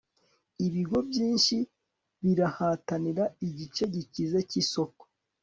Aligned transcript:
ibigo 0.65 0.97
byinshi 1.09 1.55
birahatanira 2.23 3.23
igice 3.47 3.83
gikize 3.93 4.39
cyisoko 4.49 5.03